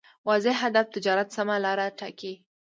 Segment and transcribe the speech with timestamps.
[0.27, 2.33] واضح هدف تجارت سمه لاره ټاکي.